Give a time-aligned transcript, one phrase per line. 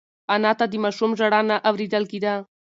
[0.33, 2.33] انا ته د ماشوم ژړا نه اورېدل کېده.